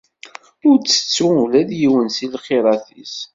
[0.67, 3.15] Ur ttettu ula d yiwen si lxirat-is!